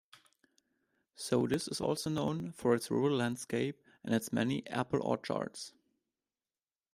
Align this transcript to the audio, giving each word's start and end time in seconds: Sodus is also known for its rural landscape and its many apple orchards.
Sodus 1.15 1.67
is 1.67 1.79
also 1.79 2.09
known 2.09 2.53
for 2.53 2.73
its 2.73 2.89
rural 2.89 3.15
landscape 3.17 3.79
and 4.03 4.15
its 4.15 4.33
many 4.33 4.65
apple 4.65 4.99
orchards. 5.03 5.73